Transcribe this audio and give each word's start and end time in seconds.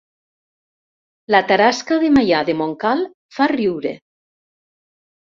La 1.33 1.41
tarasca 1.51 1.97
de 2.03 2.09
Maià 2.15 2.39
de 2.47 2.55
Montcal 2.61 3.03
fa 3.37 3.47
riure 3.53 3.93